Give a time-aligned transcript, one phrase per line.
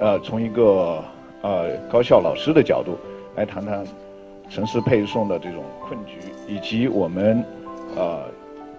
[0.00, 1.02] 呃，从一个
[1.42, 2.96] 呃高校老师的角度
[3.34, 3.84] 来谈谈
[4.48, 7.44] 城市配送的这种困局，以及我们
[7.96, 8.22] 呃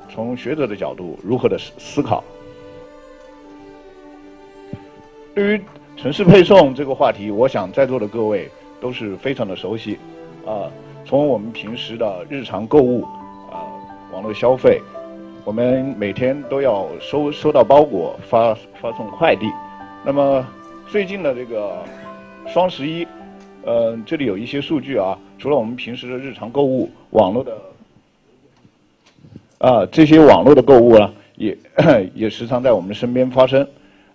[0.09, 2.23] 从学者的角度如何的思思考。
[5.35, 5.61] 对于
[5.97, 8.49] 城市配送这个话题，我想在座的各位
[8.79, 9.99] 都是非常的熟悉。
[10.45, 10.71] 啊，
[11.05, 13.03] 从我们平时的日常购物
[13.51, 13.67] 啊，
[14.13, 14.81] 网络消费，
[15.43, 19.45] 我们每天都要收收到包裹，发发送快递，
[20.05, 20.45] 那么。
[20.89, 21.83] 最近的这个
[22.47, 23.07] 双十一，
[23.63, 25.15] 呃，这里有一些数据啊。
[25.37, 27.55] 除了我们平时的日常购物，网络的
[29.59, 31.55] 啊，这些网络的购物呢，也
[32.15, 33.65] 也时常在我们身边发生。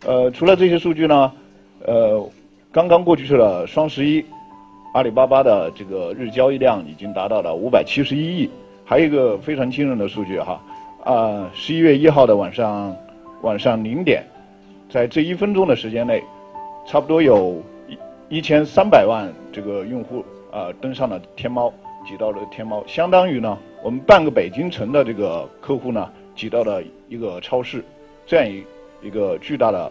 [0.05, 1.33] 呃，除了这些数据呢，
[1.87, 2.29] 呃，
[2.73, 4.25] 刚刚过去了双十一，
[4.95, 8.51] 阿里巴巴的这个日交易量已经达到了五百七十一亿。
[8.85, 10.61] 还有一个非常惊人的数据哈，
[11.05, 12.95] 啊，十一月一号的晚上
[13.43, 14.25] 晚上零点，
[14.91, 16.21] 在这一分钟的时间内。
[16.87, 17.99] 差不多有一
[18.37, 21.73] 一千三百万这个用户啊登上了天猫，
[22.07, 27.83] 挤到了天猫，相当于呢我们半个北京城的这个客户呢挤到了一个超市，
[28.27, 28.65] 这样一
[29.03, 29.91] 一个巨大的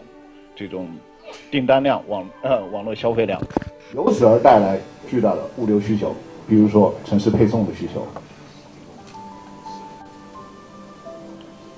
[0.56, 0.88] 这种
[1.50, 3.38] 订单量网呃网络消费量，
[3.94, 4.78] 由此而带来
[5.08, 6.14] 巨大的物流需求，
[6.48, 8.06] 比如说城市配送的需求，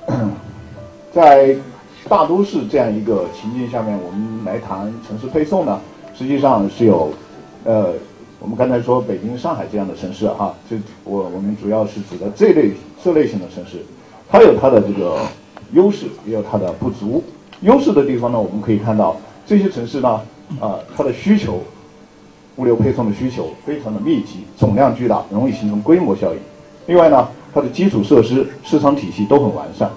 [1.11, 1.57] 在。
[2.09, 5.81] 大都市这样一个情境下面，我们来谈城市配送呢，
[6.15, 7.11] 实际上是有，
[7.65, 7.93] 呃，
[8.39, 12.71] 我们刚才说北京、上海这样的城市哈，就我我们主要是指的这类
[13.03, 13.85] 这类型的城市，
[14.29, 15.19] 它有它的这个
[15.73, 17.23] 优势，也有它的不足。
[17.63, 20.21] 优势的地方呢，我们可以看到这些城市呢，
[20.61, 21.59] 啊，它的需求，
[22.55, 26.39] 物流配送的需求非常的密集，总量巨大，容易形成规模效应。
[26.87, 29.91] 另外呢，它的基础设施、市场体系都很完善。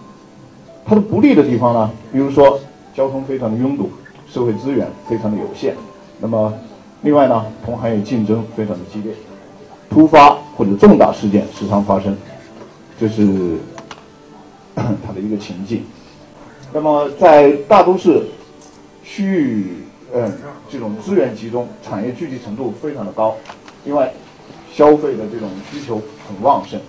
[0.89, 2.59] 它的不利的地方呢，比如说
[2.95, 3.91] 交通非常的拥堵，
[4.27, 5.75] 社会资源非常的有限。
[6.19, 6.51] 那么，
[7.03, 9.13] 另外呢，同行业竞争非常的激烈，
[9.88, 12.17] 突发或者重大事件时常发生，
[12.99, 13.57] 这是
[14.73, 15.83] 它的一个情境。
[16.73, 18.25] 那么，在大都市
[19.03, 20.33] 区域，嗯，
[20.72, 23.35] 这种资源集中、产业聚集程度非常的高，
[23.85, 24.11] 另外，
[24.73, 26.79] 消费的这种需求很旺盛，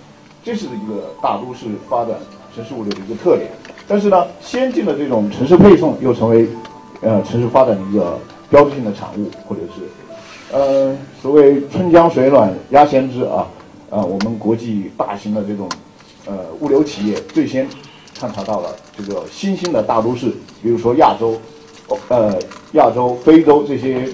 [0.43, 2.15] 这是一个大都市发展
[2.55, 3.51] 城市物流的一个特点。
[3.87, 6.47] 但是呢，先进的这种城市配送又成为，
[7.01, 8.17] 呃，城市发展的一个
[8.49, 13.45] 标志性的产物，或者是，呃，所谓春江水暖鸭先知啊，
[13.89, 15.67] 啊，我们国际大型的这种，
[16.25, 17.67] 呃，物流企业最先
[18.17, 20.31] 探查到了这个新兴的大都市，
[20.63, 21.37] 比如说亚洲，
[22.07, 22.39] 呃，
[22.73, 24.07] 亚洲、非洲这些，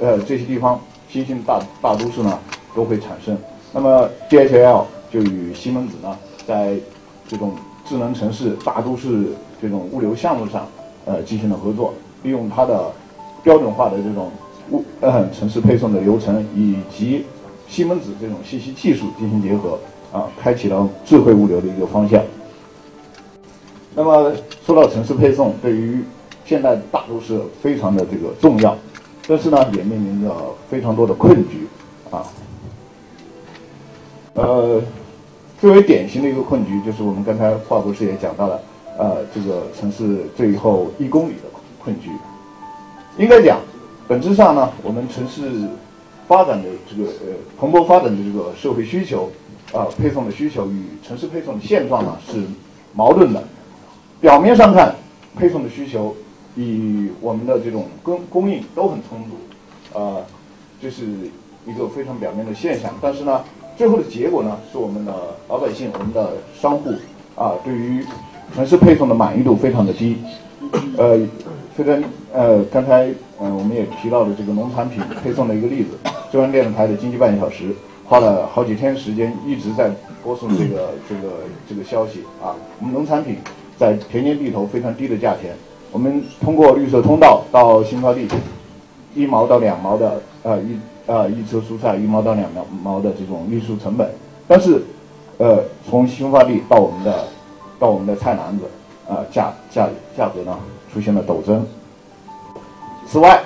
[0.00, 0.80] 呃，这些地方
[1.10, 2.38] 新兴大大都市呢
[2.74, 3.36] 都会产生。
[3.72, 6.74] 那么 DHL 就与西门子呢，在
[7.28, 7.52] 这种。
[7.88, 9.28] 智能城市、大都市
[9.62, 10.68] 这种物流项目上，
[11.06, 12.92] 呃，进行了合作，利用它的
[13.42, 14.30] 标准化的这种
[14.70, 17.24] 物呃城市配送的流程，以及
[17.66, 19.78] 西门子这种信息技术进行结合，
[20.12, 22.22] 啊，开启了智慧物流的一个方向。
[23.94, 24.32] 那么
[24.66, 26.04] 说到城市配送，对于
[26.44, 28.76] 现代大都市非常的这个重要，
[29.26, 30.30] 但是呢，也面临着
[30.68, 31.66] 非常多的困局，
[32.10, 32.22] 啊，
[34.34, 34.82] 呃。
[35.60, 38.60] 最为典型的一个困局，就是我们刚才华博士也讲到了，
[38.96, 41.48] 呃，这个城市最后一公里的
[41.82, 42.10] 困局。
[43.18, 43.58] 应该讲，
[44.06, 45.68] 本质上呢，我们城市
[46.28, 49.30] 发展的这个呃蓬勃发展的这个社会需求，
[49.72, 52.44] 啊，配送的需求与城市配送的现状呢是
[52.94, 53.42] 矛盾的。
[54.20, 54.94] 表面上看，
[55.36, 56.14] 配送的需求
[56.54, 60.22] 与我们的这种供供应都很充足，啊，
[60.80, 61.04] 这是
[61.66, 62.92] 一个非常表面的现象。
[63.00, 63.42] 但是呢，
[63.78, 65.14] 最后的结果呢，是我们的
[65.48, 66.90] 老百姓、我们的商户
[67.36, 68.04] 啊，对于
[68.52, 70.16] 城市配送的满意度非常的低。
[70.96, 71.16] 呃，
[71.76, 72.02] 虽然
[72.34, 73.06] 呃，刚才
[73.40, 75.90] 嗯，我们也提到了这个农产品配送的一个例子，
[76.32, 77.72] 中央电视台的经济半小时
[78.04, 79.92] 花了好几天时间一直在
[80.24, 81.34] 播送这个这个
[81.68, 82.56] 这个消息啊。
[82.80, 83.36] 我们农产品
[83.78, 85.54] 在田间地头非常低的价钱，
[85.92, 88.26] 我们通过绿色通道到新发地，
[89.14, 90.76] 一毛到两毛的呃一
[91.08, 94.08] 呃一车蔬菜一毛到两毛毛的这种运输成本，
[94.46, 94.82] 但是
[95.38, 97.24] 呃从新发地到我们的
[97.80, 98.64] 到我们的菜篮子，
[99.08, 100.56] 啊价价价格呢
[100.92, 101.66] 出现了陡增。
[103.06, 103.42] 此外，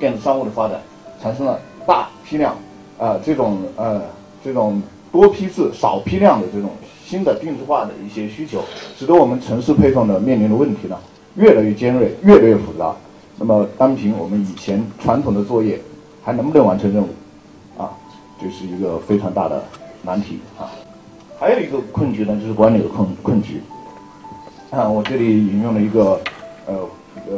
[0.00, 0.80] 电子商务的发展
[1.22, 2.56] 产生了大批量
[2.98, 4.02] 啊这种呃
[4.44, 4.82] 这种
[5.12, 6.70] 多批次少批量的这种
[7.04, 8.60] 新的定制化的一些需求，
[8.98, 10.98] 使得我们城市配送的面临的问题呢
[11.36, 12.92] 越来越尖锐，越来越复杂。
[13.38, 15.78] 那么单凭我们以前传统的作业，
[16.26, 17.06] 还能不能完成任务？
[17.78, 17.88] 啊，
[18.42, 19.62] 这是一个非常大的
[20.02, 20.66] 难题啊。
[21.38, 23.62] 还有一个困局呢，就是管理的困困局。
[24.72, 26.20] 啊，我这里引用了一个
[26.66, 26.74] 呃
[27.30, 27.36] 呃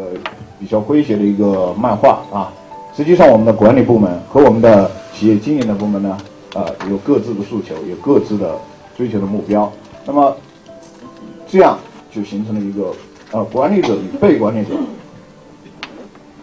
[0.58, 2.50] 比较诙谐的一个漫画啊。
[2.96, 6.16] 实际上，我们的管理部门和我们的企业经营的部门呢，
[6.54, 8.56] 呃，有各自的诉求，有各自的
[8.96, 9.70] 追求的目标。
[10.06, 10.34] 那么
[11.46, 11.78] 这样
[12.10, 12.90] 就形成了一个
[13.32, 14.70] 呃管理者与被管理者。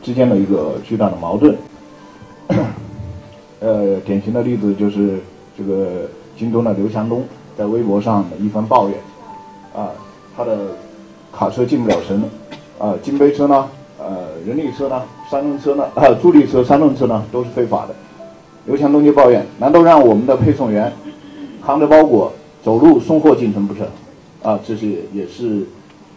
[0.03, 1.57] 之间的一个巨大的矛盾，
[3.65, 5.17] 呃，典型的例子就是
[5.57, 6.07] 这个
[6.37, 7.23] 京东的刘强东
[7.57, 8.95] 在微博上的一番抱怨，
[9.75, 9.89] 啊，
[10.37, 10.55] 他的
[11.33, 12.21] 卡车进不了城，
[12.77, 13.67] 啊，金杯车呢，
[13.97, 15.01] 呃，人力车呢，
[15.31, 17.95] 三轮车呢，啊，助力车、三轮车呢都是非法的。
[18.67, 20.93] 刘强东就抱怨：难道让我们的配送员
[21.65, 22.31] 扛着包裹
[22.63, 23.87] 走路送货进城不成？
[24.43, 25.65] 啊，这是也是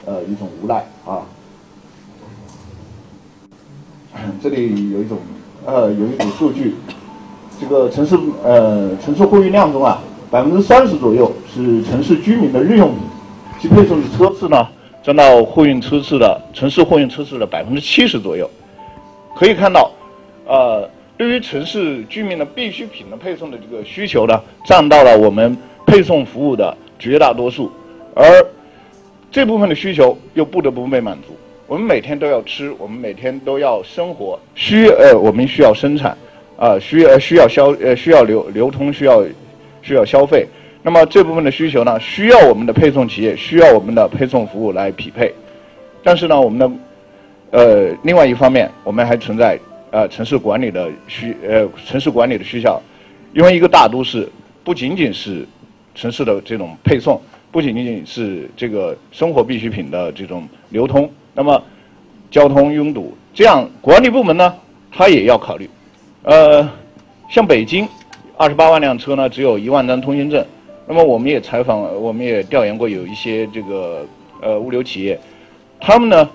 [0.05, 1.23] 呃一种无奈啊。
[4.43, 5.17] 这里有一种，
[5.65, 6.75] 呃，有一组数据，
[7.61, 10.01] 这个城市呃城市货运量中啊，
[10.31, 12.99] 百分之三十左右是城市居民的日用品，
[13.61, 14.67] 其配送的车次呢，
[15.03, 18.49] 占到货运车次的城市货运车次的百分之七十左右。
[19.35, 19.91] 可以看到，
[20.47, 27.71] 呃，对于城市居民的必需品的配送的这个需求呢，占到了我们配送服务的绝大多数，
[28.15, 28.25] 而
[29.33, 31.35] 这部分的需求又不得不被满足。
[31.67, 36.17] 我们每天都要吃，我们每天都要生活，需呃我们需要生产，
[36.59, 39.25] 啊需呃需要消呃需要流流通，需要
[39.81, 40.45] 需要消费。
[40.83, 45.33] 那么这部分的需求呢，需要我们的配送企业，需要我们的配送服务来匹配。
[46.03, 46.71] 但是呢，我们的
[47.51, 49.59] 呃另外一方面，我们还存在
[49.93, 52.81] 呃城市管理的需呃城市管理的需要，
[53.33, 54.29] 因为一个大都市
[54.65, 55.47] 不仅仅是
[55.95, 57.21] 城市的这种配送，
[57.53, 61.09] 不仅仅是这个生活必需品的这种流通。
[61.35, 61.63] 那么，
[62.31, 64.55] 交通拥堵，这样管理部门呢，
[64.91, 65.69] 他也要考虑。
[66.23, 66.69] 呃，
[67.31, 67.89] 像北京，
[68.37, 70.45] 二十八万辆车呢，只有一万张通行证。
[70.87, 74.07] 那么我们也采访，我们也调研过有一些这个
[74.41, 75.19] 呃物流企业，
[75.81, 76.29] 他们呢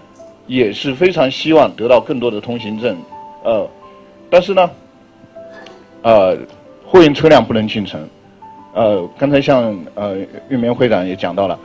[0.48, 2.98] 也是非常希望得到更多的通行证。
[3.44, 3.68] 呃，
[4.30, 4.70] 但是呢，
[6.02, 6.38] 呃，
[6.86, 8.08] 货运车辆不能进城。
[8.74, 10.18] 呃，刚才像呃
[10.50, 11.60] 玉棉会长也讲到了，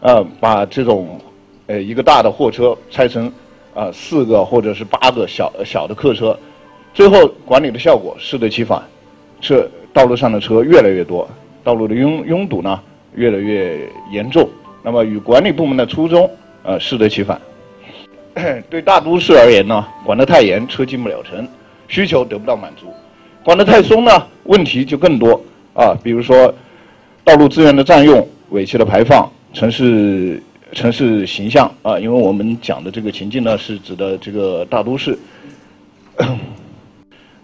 [0.00, 1.20] 呃，把这种。
[1.68, 3.26] 呃，一个大的货车拆成
[3.74, 6.38] 啊四个或者是八个小小的客车，
[6.96, 8.82] 最后管理的效果适得其反，
[9.42, 11.28] 车道路上的车越来越多，
[11.62, 12.80] 道路的拥拥堵呢
[13.14, 14.48] 越来越严重。
[14.82, 16.30] 那么与管理部门的初衷
[16.62, 17.38] 呃适得其反。
[18.70, 21.46] 对大都市而言呢，管得太严，车进不了城，
[21.86, 22.86] 需求得不到满足；
[23.44, 24.10] 管得太松呢，
[24.44, 25.38] 问题就更多
[25.74, 26.50] 啊，比如说
[27.22, 30.42] 道路资源的占用、尾气的排放、城市。
[30.72, 35.16] 城市形象啊，因为我们讲的这个情境呢，是指的这个大都市。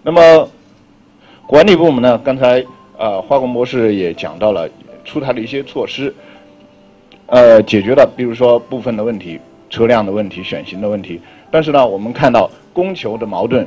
[0.03, 0.49] 那么，
[1.47, 2.61] 管理部门呢，刚才
[2.99, 4.69] 啊，华工博士也讲到了
[5.05, 6.13] 出台了一些措施，
[7.27, 9.39] 呃，解决了比如说部分的问题，
[9.71, 11.21] 车辆的问题、选型的问题。
[11.51, 13.67] 但是呢，我们看到供求的矛盾，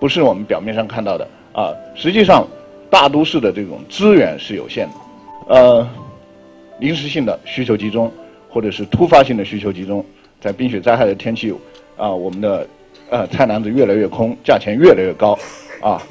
[0.00, 1.72] 不是我们表面上看到的啊。
[1.94, 2.46] 实际上，
[2.88, 4.94] 大都市的这种资源是有限的，
[5.54, 5.88] 呃，
[6.78, 8.10] 临时性的需求集中。
[8.48, 10.04] 或者是突发性的需求集中，
[10.40, 11.52] 在冰雪灾害的天气，
[11.96, 12.64] 啊，我们的
[13.10, 15.36] 呃菜篮子越来越空，价钱越来越高，
[15.84, 16.02] 啊，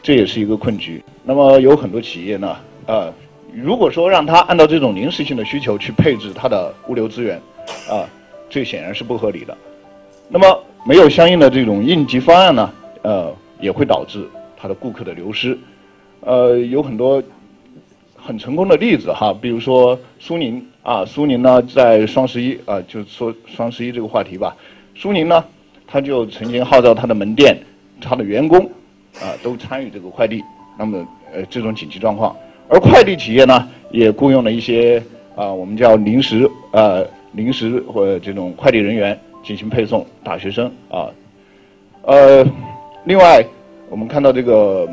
[0.00, 1.02] 这也是一个困局。
[1.24, 2.56] 那么有很多企业呢，
[2.86, 3.12] 呃，
[3.52, 7.36] 如果说让他按照这种临时性的需求去配置它的物流资源，
[7.90, 8.08] 啊，
[8.48, 9.58] 这显然是不合理的。
[10.28, 14.24] 那么没有相应的这种应急方案呢，呃，也会导致
[14.56, 15.58] 它的顾客的流失。
[16.20, 17.20] 呃，有很多
[18.14, 20.64] 很成功的例子哈，比如说苏宁。
[20.80, 24.56] 啊，苏宁呢，在双十一啊，就说双十一这个话题吧。
[24.94, 25.44] 苏宁呢，
[25.86, 27.54] 他就曾经号召他的门店、
[28.00, 28.64] 他的员工
[29.20, 30.42] 啊，都参与这个快递。
[30.78, 32.36] 那么，呃，这种紧急状况，
[32.68, 35.02] 而快递企业呢，也雇佣了一些
[35.34, 40.06] 啊，我们叫临时呃临时或这种快递人员进行配送。
[40.22, 41.10] 大学生啊，
[42.02, 42.46] 呃，
[43.04, 43.44] 另外
[43.90, 44.88] 我们看到这个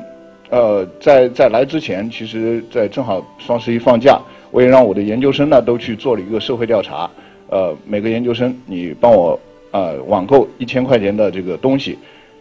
[0.49, 4.19] 呃，在在来之前，其实在正好双十一放假。
[4.51, 7.09] 我也让我的研究生呢都去做了一个社会调查，
[7.49, 9.37] 呃，每个研究生你帮我
[9.71, 11.97] 呃网购一千块钱的这个东西，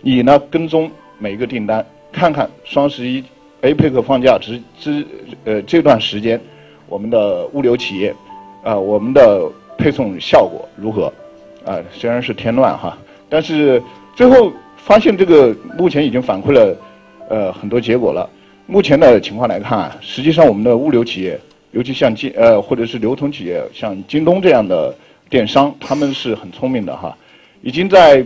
[0.06, 3.25] 你呢跟踪每一个订单，看看双十一
[3.62, 5.06] APEC 放假之之
[5.44, 6.38] 呃这段时间，
[6.87, 8.14] 我们的物流企业
[8.62, 11.11] 啊、我们的配送效果如何？
[11.64, 12.99] 啊、虽然是添乱哈，
[13.30, 13.82] 但是
[14.14, 16.76] 最后发现这个目前已经反馈了
[17.30, 18.28] 呃很多结果了。
[18.66, 24.94] 目前的情况来看，实际上我们的物流企业，尤其像京呃或者是流通企业，像京东这样的
[25.30, 27.16] 电商，他们是很聪明的哈，
[27.62, 28.23] 已经在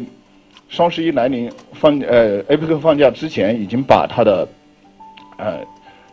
[0.68, 4.46] 双十一来临放呃 APEC 放假之前，已经把它的
[5.36, 5.60] 呃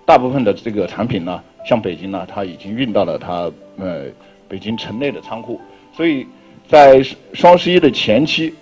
[0.05, 4.05] 大部分的这个产品呢，像北京呢，它已经运到了它呃
[4.48, 5.60] 北京城内的仓库，
[5.91, 6.25] 所以
[6.67, 7.01] 在
[7.34, 8.53] 双十一的前期，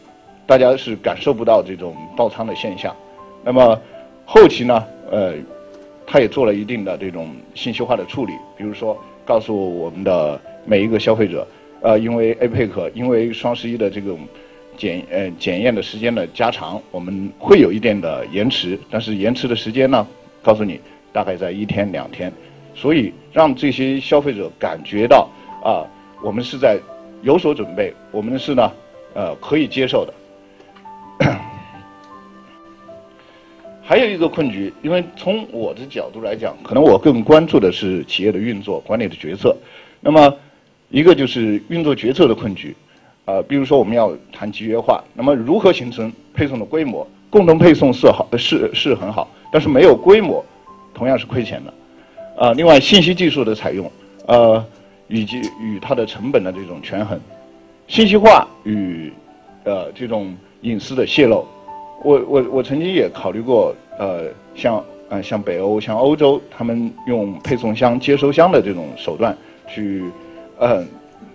[0.46, 2.96] 大家是感受不到这种爆仓的现象。
[3.44, 3.78] 那么
[4.26, 5.34] 后期呢，呃，
[6.08, 11.46] 它也做了一定的这种信息化的处理，比如说告诉我们的每一个消费者，
[11.82, 14.20] 呃，因为 APEC，因为双十一的这种
[14.78, 20.06] 检呃检验的时间的加长，我们会有一定的延迟，但是延迟的时间呢，
[20.42, 20.80] 告诉你
[21.12, 22.32] 大概在一天两天，
[22.74, 25.30] 所以让这些消费者感觉到
[25.64, 25.86] 啊，
[26.24, 26.80] 我们是在
[27.22, 28.72] 有所准备，我们是呢，
[29.14, 30.14] 呃，可以接受的。
[33.86, 39.56] 还有一个困局，因为从我的角度来讲，可能我更关注的是企业的运作管理的决策。
[40.00, 40.34] 那么，
[40.90, 42.76] 一个就是运作决策的困局，
[43.26, 47.08] 呃，比如说我们要谈集约化，那么如何形成配送的规模？
[47.30, 50.44] 共同配送是好，是是很好，但是没有规模，
[50.94, 51.74] 同样是亏钱的。
[52.36, 53.90] 啊、另外信息技术的采用，
[54.28, 54.64] 呃，
[55.08, 57.20] 以及与它的成本的这种权衡，
[57.88, 59.12] 信息化与
[59.64, 61.46] 呃这种隐私的泄露，
[62.04, 69.36] 我我我曾经也考虑过，呃，像呃像北欧、像欧洲，他们用配送箱、接收箱的这种手段
[69.68, 70.04] 去，
[70.60, 70.84] 呃，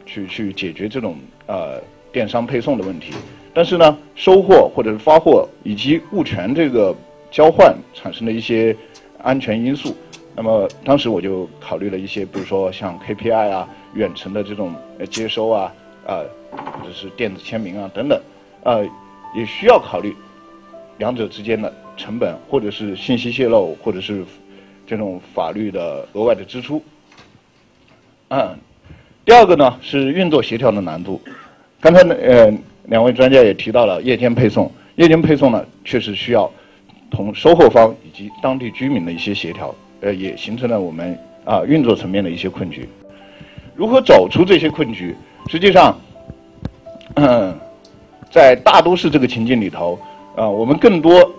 [0.08, 3.12] 去去解决这种呃电商配送的问题。
[3.54, 6.94] 但是呢，收货或者是发货以及物权这个
[7.30, 8.74] 交换产生的一些
[9.22, 9.96] 安全因素，
[10.34, 14.72] 那么当时我就考虑了一些，比如说像 KPI 啊、远程的这种
[15.10, 15.72] 接收啊，
[16.06, 16.22] 啊、
[16.52, 18.20] 或者是电子签名啊等等，
[18.62, 18.84] 呃，
[19.34, 20.14] 也需要考虑
[20.98, 24.24] 两者之间的成本，或者是信息泄露，或者是
[24.86, 26.80] 这种法律的额外的支出。
[28.28, 28.56] 嗯，
[29.28, 31.20] 第二个呢是运作协调的难度。
[31.82, 32.50] 刚才呢，呃，
[32.84, 36.50] 两位专家也提到了夜间配送，夜间配送呢确实需要
[37.10, 42.88] 同收货方以及当地居民的一些协调，呃，也形成了我们啊、运作层面的一些困局。
[43.76, 45.14] 如何走出这些困局？
[45.50, 45.94] 实际上，
[47.16, 47.54] 嗯，
[48.30, 49.98] 在大都市这个情境里头，
[50.36, 51.30] 啊、我们更多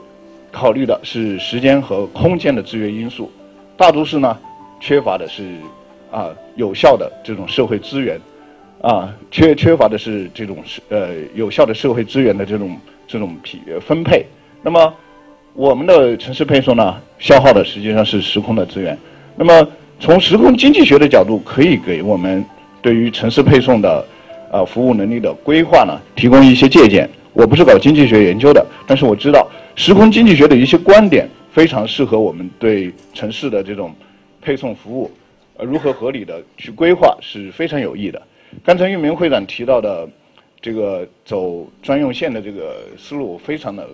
[0.51, 3.31] 考虑的是时间和空间的制约因素。
[3.75, 4.37] 大都市呢，
[4.79, 5.55] 缺乏的是
[6.11, 8.19] 啊、有效的这种社会资源，
[8.81, 14.25] 啊，缺缺乏的是这种是呃有效的社会资源的这种这种匹分配。
[14.61, 14.93] 那么
[15.53, 18.97] 我们的城市配送呢，消耗的实际上是时空的资源。
[19.35, 19.67] 那么
[19.99, 22.43] 从时空经济学的角度，可以给我们
[22.81, 24.05] 对于城市配送的
[24.51, 27.09] 呃服务能力的规划呢，提供一些借鉴。
[27.33, 33.93] 我不是搞经济学研究的，但是我知道时空经济学的一些观点非常适合我们对城市的这种
[34.41, 35.09] 配送服务，
[35.59, 38.19] 呃如何合理的去规划是非常有益的。
[38.63, 40.09] 刚才玉明会长提到的
[40.61, 43.87] 这个走专用线的这个思路，非常的，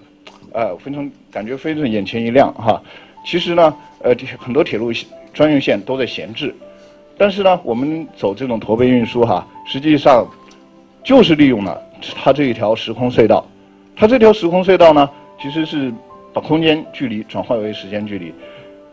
[0.53, 2.81] 呃，非常感觉非常眼前一亮哈。
[3.25, 4.91] 其实呢，呃，很多铁路
[5.33, 6.55] 专用线都在闲置，
[7.17, 10.25] 但是呢，我们走这种驼背运输哈，实际上
[11.03, 11.81] 就是利用了
[12.15, 13.45] 它这一条时空隧道。
[13.95, 15.09] 它这条时空隧道呢，
[15.41, 15.91] 其实是
[16.31, 18.33] 把空间距离转化为时间距离，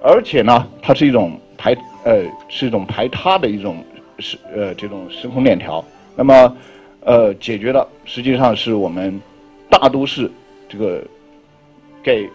[0.02, 3.84] 而且呢，它是一种排呃是一种排他的一种
[4.18, 5.84] 时呃这种时空链条。
[6.16, 6.56] 那么
[7.00, 9.20] 呃解决的实际上是我们
[9.70, 10.30] 大都市
[10.68, 11.02] 这个
[12.02, 12.28] 给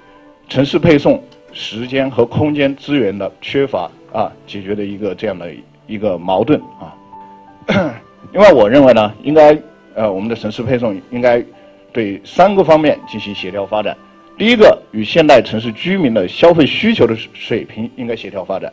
[0.50, 1.22] 城市配送
[1.54, 5.52] 时间和空间资源的缺乏啊，解决的一个这样的
[5.86, 8.02] 一个矛盾啊。
[8.32, 9.58] 另外，我认为呢，应该
[9.94, 11.44] 呃，我们的城市配送应该
[11.92, 13.96] 对三个方面进行协调发展。
[14.38, 18.72] 第一个，与现代城市居民的消费需求的水平应该协调发展。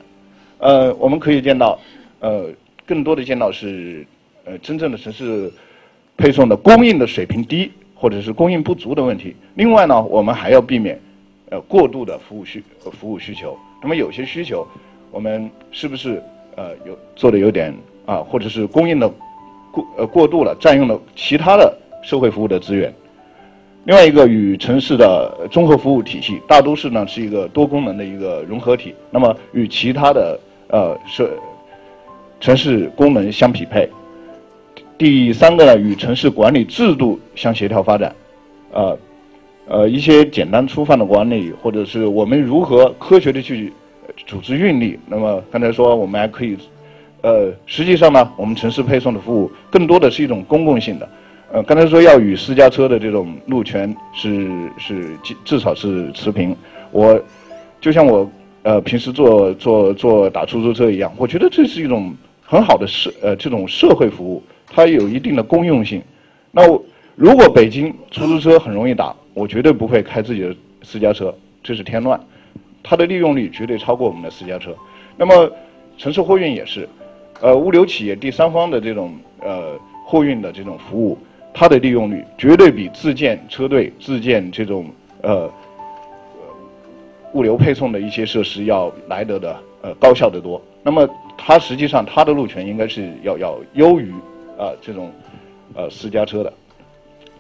[0.59, 1.79] 呃，我们可以见到，
[2.21, 2.47] 呃，
[2.87, 4.07] 更多的见到是
[4.45, 5.53] 呃真正的城市
[6.17, 9.35] 配送的供应的水平低，或者是供应不足的问题。
[9.55, 10.99] 另外呢，我们还要避免
[11.51, 13.59] 呃过度的服务需呃服务需求。
[13.83, 14.67] 那么有些需求，
[15.11, 16.23] 我们是不是
[16.57, 17.75] 呃有做的有点
[18.07, 19.09] 啊，或者是供应的
[19.71, 22.93] 过呃过度了，占用了其他的社会服务的资源？
[23.85, 31.31] 另外一个与城市的综合服务体系，大都市呢是一个多功能的一个融合体，那么与其他的呃社
[32.41, 33.87] 城市功能相匹配。
[34.97, 38.15] 第三个呢，与城市管理制度相协调发展，
[38.73, 38.99] 呃，
[39.67, 43.71] 呃一些简单粗放的管理，或者是我们如何科学的去
[44.27, 44.99] 组织运力。
[45.07, 46.57] 那么刚才说我们还可以，
[47.21, 51.07] 呃，实际上呢，我们城市配送的服务更多的是一种公共性的。
[51.55, 56.55] 呃，刚才说要与私家车的这种路权是是至少是持平。
[56.91, 57.17] 我
[57.81, 58.29] 就像我
[58.65, 66.03] 呃平时坐坐坐打出租车一样，我觉得这是一种很好的社呃这种社会服务，它有一定的公用性。
[66.51, 66.67] 那
[67.15, 71.33] 如果北京出租车很容易打，我绝对不会开自己的私家车，
[71.63, 72.19] 这是添乱。
[72.83, 74.75] 它的利用率绝对超过我们的私家车。
[75.17, 75.49] 那么
[75.99, 76.89] 城市货运也是，
[77.41, 81.17] 呃，物流企业第三方的这种呃货运的这种服务，
[81.55, 84.91] 它的利用率绝对比自建车队、自建这种
[85.23, 85.51] 呃
[87.33, 90.61] 物流配送的一些设施要来得的呃高效得多。
[90.83, 91.09] 那么
[91.39, 94.11] 它实际上它的路权应该是要要优于
[94.59, 95.11] 啊这种。
[95.77, 96.53] 呃，私家车的。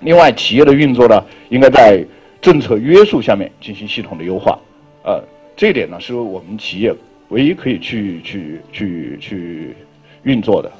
[0.00, 2.04] 另外，企业的运作呢，应该在
[2.40, 4.58] 政策约束下面进行系统的优化。
[5.04, 5.22] 呃，
[5.54, 6.92] 这一点呢，是我们企业
[7.28, 9.76] 唯一可以去去去去
[10.24, 10.72] 运作的。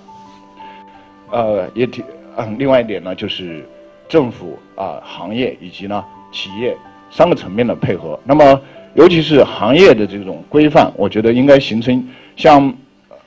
[1.30, 2.02] 呃，也提
[2.36, 3.64] 嗯，另外一点呢，就是
[4.08, 6.76] 政府啊、行业以及呢企业
[7.10, 8.18] 三个层面的配合。
[8.24, 8.60] 那么，
[8.94, 12.74] 尤其是行业的这种规范，我觉得应该形成像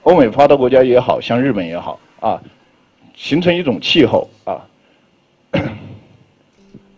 [0.03, 2.41] 欧美发达国家也好像日本也好啊。
[3.15, 4.61] 形成一种气候啊，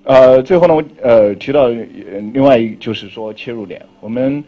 [0.04, 4.44] 呃，最后呢，我呃提到另外一就是说切入点，我们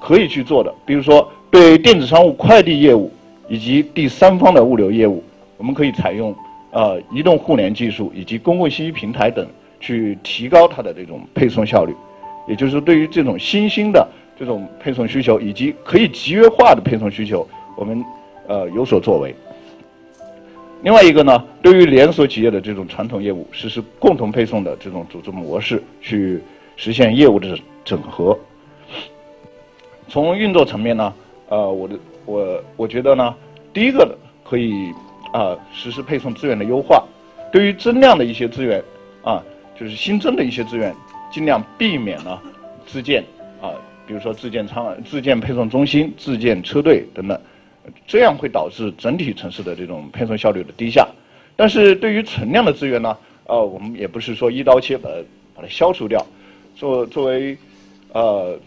[0.00, 3.12] 可以去做的，比如说对电子商务快递业务
[3.48, 5.22] 以及第三方的物流业务，
[5.58, 6.34] 我们可以采用
[6.70, 9.46] 呃移动互联技术以及公共信息平台等，
[9.80, 11.94] 去提高它的这种配送效率。
[12.46, 14.08] 也就是，对于这种新兴的
[14.38, 17.46] 这种配送需求以及可以集约化的配送需求，
[17.76, 18.02] 我们
[18.46, 19.34] 呃有所作为。
[20.82, 26.40] 另外一个呢，对于连锁企业的这种传统业务，实施共同配送的这种组织模式，去
[26.76, 28.38] 实现业务的整合。
[30.08, 31.12] 从运作层面呢，
[31.48, 33.34] 呃，我的我我觉得呢，
[33.74, 34.90] 第一个可以
[35.32, 37.04] 啊实施配送资源的优化。
[37.52, 38.82] 对于增量的一些资源
[39.22, 39.42] 啊，
[39.78, 40.94] 就是新增的一些资源，
[41.30, 42.38] 尽量避免呢
[42.86, 43.24] 自建
[43.60, 43.72] 啊，
[44.06, 47.40] 比如说自建仓、自建配送中心、自建车队等等。
[48.06, 51.08] 这样会导致整体城市的这种配送效率的低下，
[51.56, 55.16] 但是对于存量的资源呢，呃，我们也不是说一刀切把它
[55.54, 56.22] 把它消除掉，
[56.76, 57.56] 作作为，
[58.12, 58.58] 呃，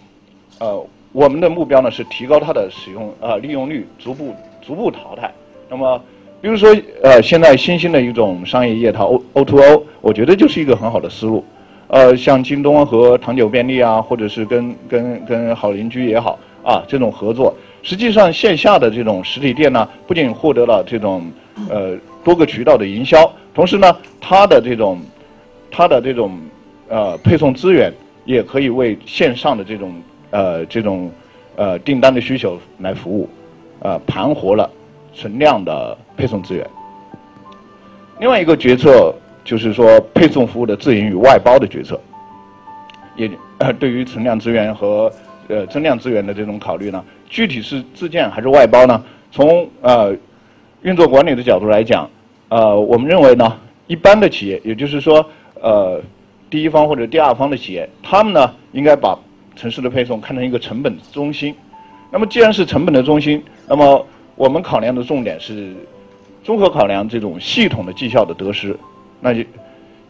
[0.58, 5.32] 呃，我们的目标呢是提高它的使用啊利用率，逐步逐步淘汰。
[5.70, 6.04] 那么，
[6.42, 11.46] 比如说呃现在新兴的一种商业业态 O O to O，我觉得就是一个很好的思路。
[11.88, 17.54] 呃，像京东和糖酒便利啊，或者是跟跟跟好邻居也好啊，这种合作。
[17.84, 21.30] 实际上，线下的这种实体店呢，不仅获得了这种
[21.70, 25.00] 呃多个渠道的营销，同时呢，它的这种
[25.70, 26.40] 它的这种
[26.88, 27.94] 呃配送资源
[28.26, 29.94] 也可以为线上的这种
[30.32, 31.12] 呃这种
[31.56, 33.30] 呃订单的需求来服务，
[33.80, 34.68] 呃盘活了
[35.14, 36.66] 存量的配送资源。
[38.20, 42.00] 另外一个决策就是说，配送服务的自营与外包的决策，
[43.16, 43.30] 也
[43.80, 45.12] 对于存量资源和
[45.48, 47.04] 呃增量资源的这种考虑呢。
[47.28, 49.04] 具体是自建还是外包呢？
[49.32, 50.16] 从呃
[50.82, 52.10] 运作管理的角度来讲，
[52.50, 55.26] 呃，我们认为呢，一般的企业，也就是说，
[55.62, 56.02] 呃，
[56.50, 59.18] 第一方或者第二方的企业，他们呢应该把
[59.56, 61.56] 城市的配送看成一个成本中心。
[62.12, 64.06] 那么，既然是成本的中心，那么
[64.42, 65.72] 我们考量的重点是
[66.44, 68.76] 综合考量这种系统的绩效的得失。
[69.20, 69.44] 那就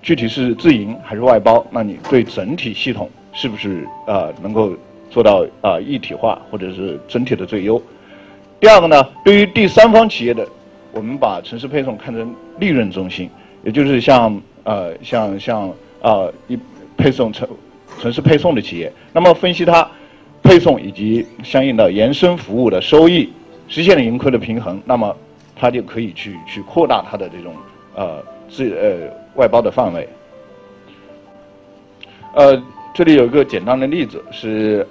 [0.01, 1.65] 具体是自营还是外包？
[1.69, 4.73] 那你对整体系统是不是呃能够？
[5.09, 7.83] 做到啊一体化或者是整体的最优。
[8.61, 10.47] 第二个呢，对于第三方企业的，
[10.93, 13.29] 我们把城市配送看成利润中心，
[13.61, 15.69] 也就是像呃像像
[16.01, 16.57] 啊一
[16.95, 17.45] 配送城
[17.99, 19.85] 城市配送的企业，那么分析它
[20.41, 23.29] 配送以及相应的延伸服务的收益，
[23.71, 25.15] 实现了盈亏的平衡，那么
[25.55, 27.55] 它就可以去去扩大它的这种
[27.95, 30.07] 呃自呃外包的范围。
[32.35, 32.61] 呃，
[32.93, 34.87] 这里有一个简单的例子是。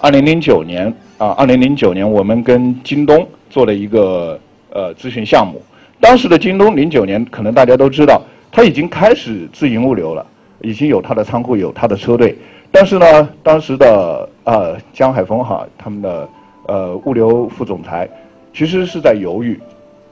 [0.00, 4.38] 二零零九年啊，二零零九年我们跟京东做了一个
[4.70, 5.62] 呃咨询项目。
[6.00, 10.26] 当时的京东零九年，可能大家都知道，它已经开始自营物流了，
[10.60, 12.36] 已经有它的仓库，有它的车队。
[12.72, 16.28] 但是呢，当时的呃江海峰哈他们的
[16.66, 18.08] 呃物流副总裁，
[18.52, 19.58] 其实是在犹豫，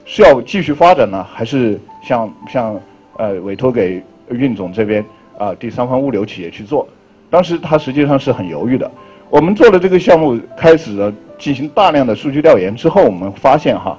[0.05, 2.81] 是要继续发展呢，还是像像
[3.17, 5.05] 呃委托给运总这边
[5.39, 6.87] 啊第三方物流企业去做？
[7.31, 8.91] 当时他实际上是很犹豫的。
[9.31, 13.99] 我们做了这个项目，开始了进行大量的数据调研之后，我们发现哈，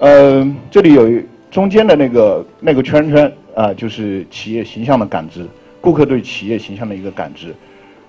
[0.00, 1.08] 呃，这里有
[1.52, 5.46] 中间的那个那个圈圈啊，就是企业形象的感知，
[5.80, 7.54] 顾客对企业形象的一个感知，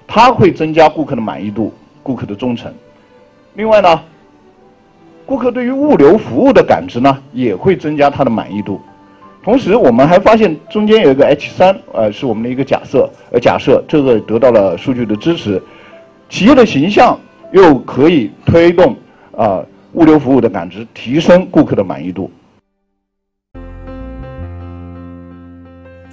[0.07, 2.73] 它会增加顾客的满意度、顾客的忠诚。
[3.57, 3.99] 另外呢，
[5.25, 8.79] 顾客对于物流服务的感知呢，也会增加他的满意度。
[9.43, 15.59] 同时，我们还发现中间有一个 H 三，呃，是我们的一个假设，呃，假设这个得到了数据的支持，
[16.29, 17.19] 企业的形象
[17.51, 18.95] 又可以推动
[19.35, 22.29] 啊物流服务的感知，提升顾客的满意度。